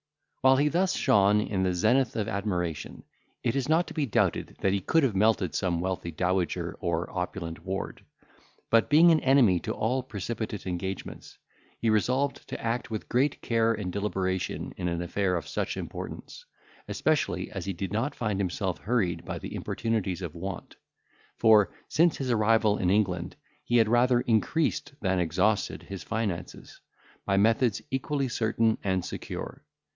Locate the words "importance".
15.77-16.43